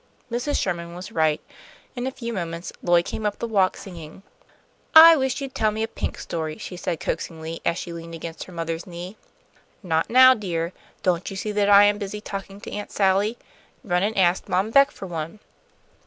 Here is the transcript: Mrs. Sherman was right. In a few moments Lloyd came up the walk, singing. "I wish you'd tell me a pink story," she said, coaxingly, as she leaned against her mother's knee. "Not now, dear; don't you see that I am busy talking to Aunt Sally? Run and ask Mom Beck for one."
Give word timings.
Mrs. 0.31 0.59
Sherman 0.59 0.95
was 0.95 1.11
right. 1.11 1.39
In 1.95 2.07
a 2.07 2.11
few 2.11 2.33
moments 2.33 2.73
Lloyd 2.81 3.05
came 3.05 3.23
up 3.23 3.37
the 3.37 3.45
walk, 3.47 3.77
singing. 3.77 4.23
"I 4.95 5.15
wish 5.15 5.39
you'd 5.39 5.53
tell 5.53 5.69
me 5.69 5.83
a 5.83 5.87
pink 5.87 6.17
story," 6.17 6.57
she 6.57 6.75
said, 6.75 6.99
coaxingly, 6.99 7.61
as 7.63 7.77
she 7.77 7.93
leaned 7.93 8.15
against 8.15 8.45
her 8.45 8.51
mother's 8.51 8.87
knee. 8.87 9.15
"Not 9.83 10.09
now, 10.09 10.33
dear; 10.33 10.73
don't 11.03 11.29
you 11.29 11.37
see 11.37 11.51
that 11.51 11.69
I 11.69 11.83
am 11.83 11.99
busy 11.99 12.19
talking 12.19 12.59
to 12.61 12.71
Aunt 12.71 12.91
Sally? 12.91 13.37
Run 13.83 14.01
and 14.01 14.17
ask 14.17 14.49
Mom 14.49 14.71
Beck 14.71 14.89
for 14.89 15.05
one." 15.05 15.37